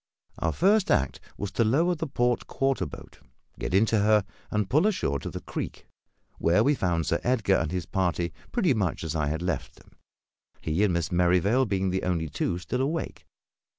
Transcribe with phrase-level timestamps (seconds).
[0.39, 3.19] Our first act was to lower the port quarter boat,
[3.59, 5.85] get into her, and pull ashore to the creek,
[6.39, 9.91] where we found Sir Edgar and his party pretty much as I had left them;
[10.59, 13.27] he and Miss Merrivale being the only two still awake.